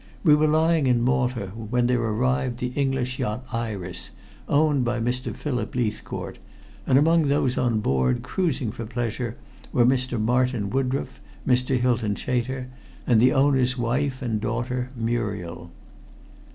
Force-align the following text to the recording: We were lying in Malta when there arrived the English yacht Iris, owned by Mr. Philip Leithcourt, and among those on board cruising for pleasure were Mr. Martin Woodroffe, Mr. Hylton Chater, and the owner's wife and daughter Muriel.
We 0.23 0.33
were 0.33 0.47
lying 0.47 0.87
in 0.87 1.03
Malta 1.03 1.49
when 1.49 1.85
there 1.85 2.01
arrived 2.01 2.57
the 2.57 2.69
English 2.69 3.19
yacht 3.19 3.45
Iris, 3.53 4.09
owned 4.49 4.83
by 4.83 4.99
Mr. 4.99 5.35
Philip 5.35 5.75
Leithcourt, 5.75 6.39
and 6.87 6.97
among 6.97 7.27
those 7.27 7.55
on 7.55 7.81
board 7.81 8.23
cruising 8.23 8.71
for 8.71 8.87
pleasure 8.87 9.37
were 9.71 9.85
Mr. 9.85 10.19
Martin 10.19 10.71
Woodroffe, 10.71 11.21
Mr. 11.47 11.77
Hylton 11.79 12.15
Chater, 12.15 12.69
and 13.05 13.19
the 13.21 13.31
owner's 13.31 13.77
wife 13.77 14.23
and 14.23 14.41
daughter 14.41 14.89
Muriel. 14.95 15.69